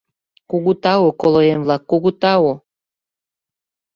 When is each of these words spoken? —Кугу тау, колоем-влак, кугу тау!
—Кугу 0.49 0.71
тау, 0.83 1.07
колоем-влак, 1.21 1.81
кугу 1.91 2.11
тау! 2.21 2.43